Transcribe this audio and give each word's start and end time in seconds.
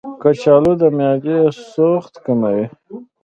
کچالو 0.21 0.73
د 0.81 0.83
معدې 0.97 1.37
سوخت 1.71 2.13
کموي. 2.25 2.65